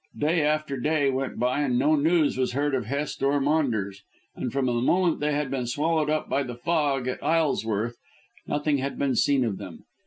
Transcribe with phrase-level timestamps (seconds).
[0.17, 4.01] Day after day went by and no news was heard of Hest or Maunders,
[4.35, 7.97] and from the moment they had been swallowed up by the fog at Isleworth
[8.47, 9.83] nothing had been seen of them.